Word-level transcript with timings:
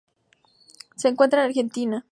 Se 0.95 1.09
encuentra 1.09 1.41
en 1.41 1.45
Argentina. 1.49 2.05